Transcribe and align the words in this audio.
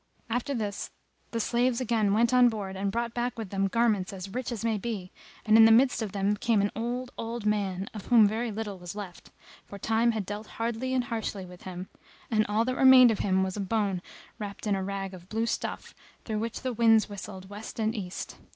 After 0.31 0.55
this 0.55 0.89
the 1.29 1.39
slaves 1.39 1.79
again 1.79 2.11
went 2.11 2.33
on 2.33 2.49
board 2.49 2.75
and 2.75 2.91
brought 2.91 3.13
back 3.13 3.37
with 3.37 3.51
them 3.51 3.67
garments 3.67 4.11
as 4.11 4.33
rich 4.33 4.51
as 4.51 4.65
may 4.65 4.79
be, 4.79 5.11
and 5.45 5.55
in 5.57 5.65
the 5.65 5.71
midst 5.71 6.01
of 6.01 6.11
them 6.11 6.35
came 6.35 6.59
an 6.59 6.71
old, 6.75 7.11
old 7.19 7.45
man, 7.45 7.87
of 7.93 8.07
whom 8.07 8.27
very 8.27 8.49
little 8.51 8.79
was 8.79 8.95
left, 8.95 9.29
for 9.67 9.77
Time 9.77 10.13
had 10.13 10.25
dealt 10.25 10.47
hardly 10.57 10.95
and 10.95 11.03
harshly 11.03 11.45
with 11.45 11.65
him, 11.65 11.87
and 12.31 12.47
all 12.47 12.65
that 12.65 12.77
remained 12.77 13.11
of 13.11 13.19
him 13.19 13.43
was 13.43 13.55
a 13.55 13.59
bone 13.59 14.01
wrapped 14.39 14.65
in 14.65 14.73
a 14.73 14.83
rag 14.83 15.13
of 15.13 15.29
blue 15.29 15.45
stuff 15.45 15.93
through 16.25 16.39
which 16.39 16.61
the 16.61 16.73
winds 16.73 17.07
whistled 17.07 17.47
west 17.51 17.77
and 17.77 17.93
east. 17.93 18.37